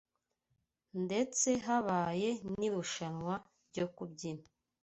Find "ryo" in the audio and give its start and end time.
3.69-3.85